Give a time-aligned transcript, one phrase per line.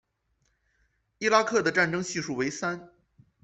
[1.19, 2.89] 伊拉克的战争系数为三。